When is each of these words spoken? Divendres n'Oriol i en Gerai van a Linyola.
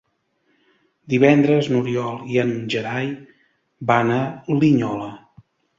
Divendres 1.15 1.69
n'Oriol 1.75 2.17
i 2.37 2.41
en 2.47 2.57
Gerai 2.77 3.13
van 3.95 4.15
a 4.21 4.23
Linyola. 4.65 5.17